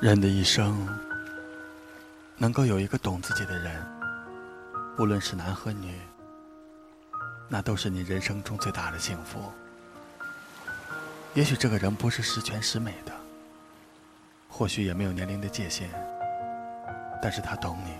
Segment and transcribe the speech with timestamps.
[0.00, 0.86] 人的一生，
[2.36, 3.84] 能够有一个懂自己的人，
[4.96, 5.92] 无论是男和女，
[7.48, 9.40] 那都是你人生中最大的幸福。
[11.34, 13.12] 也许这个人不是十全十美的，
[14.48, 15.88] 或许也没有年龄的界限，
[17.20, 17.90] 但是他懂你，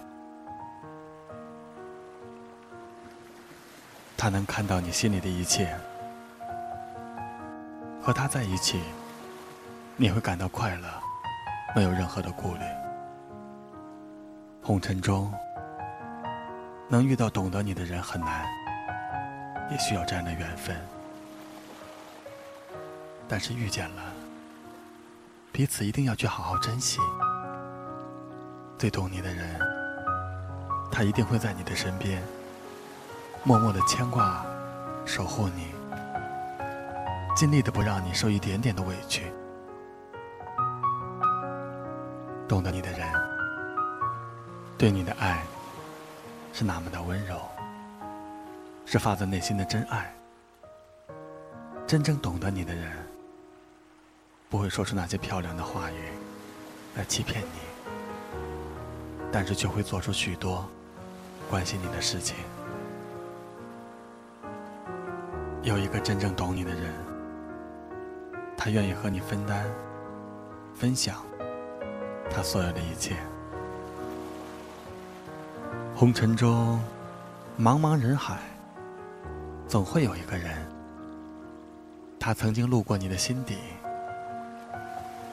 [4.16, 5.76] 他能看到你心里的一切。
[8.01, 8.80] 和他在一起，
[9.96, 11.07] 你会感到快乐。
[11.74, 12.60] 没有任何的顾虑。
[14.62, 15.32] 红尘中，
[16.88, 18.46] 能遇到懂得你的人很难，
[19.70, 20.76] 也需要这样的缘分。
[23.26, 24.02] 但是遇见了，
[25.52, 26.98] 彼此一定要去好好珍惜。
[28.78, 29.60] 最懂你的人，
[30.90, 32.23] 他一定会在你的身边，
[33.43, 34.45] 默默的牵挂、
[35.04, 35.66] 守护你，
[37.37, 39.32] 尽力的不让你受一点点的委屈。
[42.49, 43.07] 懂得你的人，
[44.79, 45.43] 对你的爱
[46.55, 47.38] 是那么的温柔，
[48.87, 50.10] 是发自内心的真爱。
[51.87, 52.90] 真正懂得你的人，
[54.49, 56.09] 不会说出那些漂亮的话语
[56.96, 57.60] 来欺骗你，
[59.30, 60.66] 但是却会做出许多
[61.51, 62.35] 关心你的事情。
[65.62, 66.94] 有一个真正懂你的人，
[68.56, 69.71] 他愿意和你分担、
[70.75, 71.28] 分享。
[72.31, 73.16] 他所有的一切，
[75.97, 76.81] 红尘中，
[77.59, 78.38] 茫茫人海，
[79.66, 80.65] 总会有一个人，
[82.21, 83.59] 他曾经路过你的心底，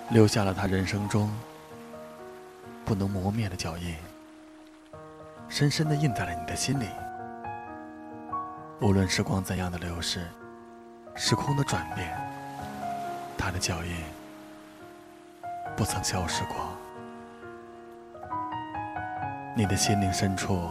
[0.09, 1.31] 留下了他人生中
[2.83, 3.95] 不能磨灭的脚印，
[5.47, 6.87] 深深的印在了你的心里。
[8.81, 10.27] 无论时光怎样的流逝，
[11.13, 12.17] 时空的转变，
[13.37, 13.95] 他的脚印
[15.77, 16.55] 不曾消失过。
[19.57, 20.69] 你的心灵深处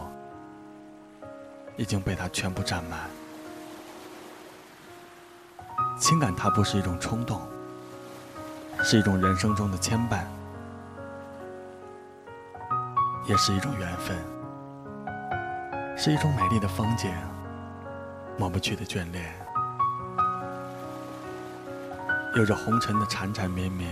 [1.75, 2.99] 已经被他全部占满。
[5.99, 7.41] 情感它不是一种冲动，
[8.83, 10.19] 是一种人生中的牵绊，
[13.25, 14.15] 也是一种缘分，
[15.97, 17.11] 是一种美丽的风景，
[18.37, 19.33] 抹不去的眷恋，
[22.35, 23.89] 有着红尘的缠缠绵绵，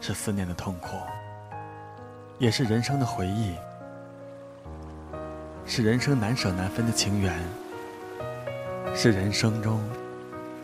[0.00, 0.96] 是思念的痛苦。
[2.38, 3.54] 也是人生的回忆，
[5.64, 7.32] 是人生难舍难分的情缘，
[8.94, 9.80] 是人生中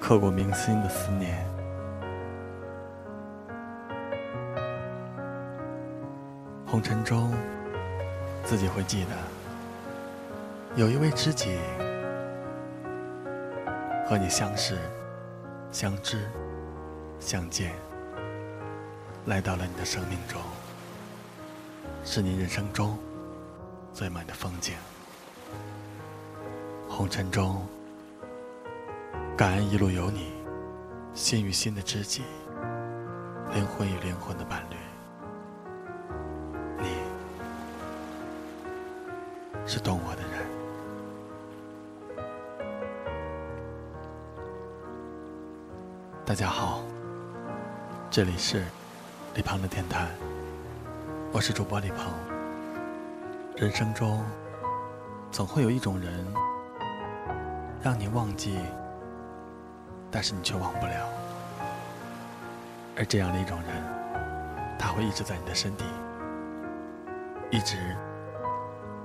[0.00, 1.38] 刻骨铭心的思念。
[6.66, 7.32] 红尘中，
[8.44, 9.10] 自己会记得，
[10.74, 11.56] 有一位知己
[14.08, 14.76] 和你相识、
[15.70, 16.28] 相知、
[17.20, 17.72] 相见，
[19.26, 20.40] 来到了你的生命中。
[22.02, 22.98] 是你人生中
[23.92, 24.74] 最美的风景。
[26.88, 27.64] 红尘中，
[29.36, 30.32] 感恩一路有你，
[31.14, 32.22] 心与心的知己，
[33.52, 34.76] 灵魂与灵魂的伴侣。
[36.78, 36.88] 你
[39.66, 40.40] 是懂我的人。
[46.24, 46.82] 大家好，
[48.10, 48.64] 这里是
[49.34, 50.08] 李胖的电台。
[51.32, 52.12] 我是主播李鹏。
[53.54, 54.24] 人生中，
[55.30, 56.26] 总会有一种人，
[57.80, 58.58] 让你忘记，
[60.10, 61.08] 但是你却忘不了。
[62.96, 65.84] 而这样的一种人，他会一直在你的身体，
[67.48, 67.96] 一直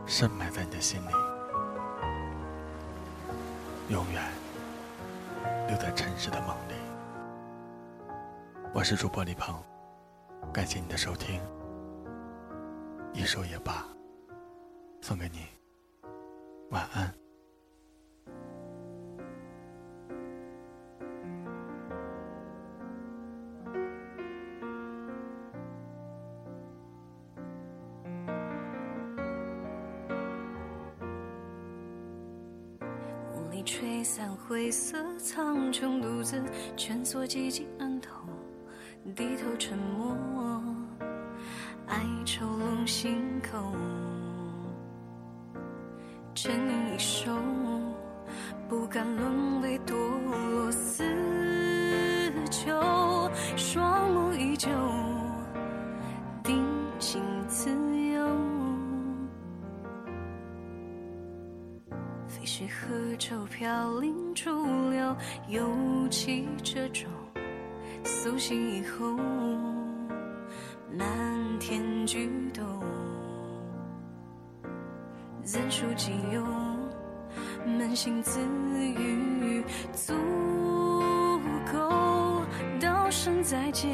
[0.07, 1.11] 深埋在你的心里，
[3.89, 4.23] 永远
[5.67, 6.73] 留在尘世的梦里。
[8.73, 9.55] 我是主播李鹏，
[10.51, 11.39] 感谢你的收听。
[13.15, 13.87] 一首也罢，
[15.01, 15.47] 送给你，
[16.69, 17.11] 晚安。
[33.33, 36.43] 雾里吹散灰色苍穹，独自
[36.75, 38.27] 蜷缩寂静暗头，
[39.15, 40.54] 低头沉默。
[41.87, 43.57] 哀愁笼心口，
[46.33, 47.31] 沉吟一首，
[48.67, 49.93] 不敢沦为堕
[50.25, 51.03] 落死
[52.49, 52.71] 囚，
[53.55, 54.69] 双目依旧，
[56.43, 56.65] 定
[56.99, 58.25] 情自由。
[62.27, 65.15] 飞絮河舟飘零逐流，
[65.47, 67.07] 又起褶皱，
[68.03, 69.15] 苏醒以后。
[70.97, 71.05] 漫
[71.67, 72.63] 天举动，
[75.43, 76.45] 怎数几用，
[77.65, 80.13] 扪心自语足
[81.73, 82.43] 够，
[82.79, 83.89] 道声再见。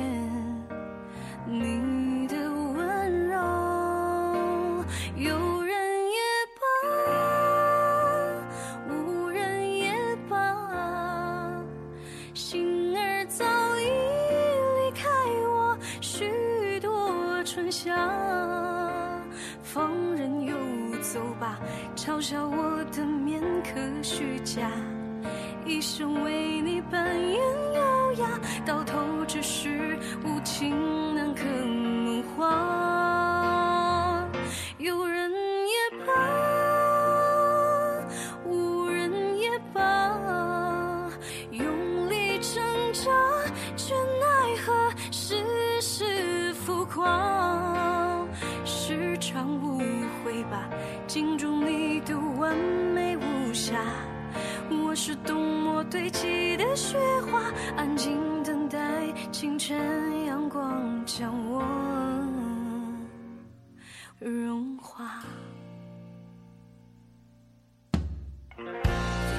[1.47, 4.83] 你的温柔，
[5.15, 5.33] 有
[22.03, 24.71] 嘲笑我的面可虚假，
[25.67, 27.39] 一生为你扮演
[27.75, 34.27] 优雅，到头只是无情难可梦话。
[34.79, 35.37] 有人也
[36.07, 36.11] 罢，
[38.45, 40.17] 无人也罢，
[41.51, 41.63] 用
[42.09, 42.63] 力挣
[42.93, 43.11] 扎，
[43.77, 44.73] 却奈何
[45.11, 45.35] 世
[45.79, 47.30] 事浮夸。
[50.51, 50.69] 吧，
[51.07, 52.55] 镜中你的完
[52.93, 53.81] 美无瑕。
[54.69, 57.41] 我是冬末堆积的雪花，
[57.77, 58.77] 安静等待
[59.31, 61.63] 清晨阳光将我
[64.19, 65.23] 融化。
[68.57, 68.63] 废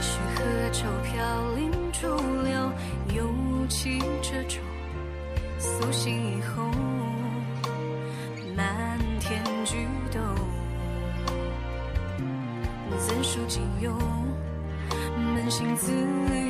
[0.01, 2.07] 墟和丑飘零逐
[2.43, 2.73] 流，
[3.15, 3.29] 尤
[3.69, 4.63] 其这种
[5.59, 6.65] 苏醒以后，
[13.35, 13.91] 受尽忧
[15.35, 16.42] 扪心自问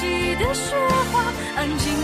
[0.00, 0.76] 记得说
[1.10, 1.95] 话，安静。